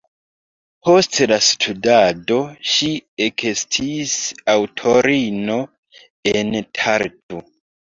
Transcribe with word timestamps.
Post 0.85 1.19
la 1.31 1.37
studado 1.47 2.37
ŝi 2.71 2.89
ekestis 3.27 4.17
aŭtorino 4.57 5.61
en 6.35 6.61
Tartu. 6.83 7.47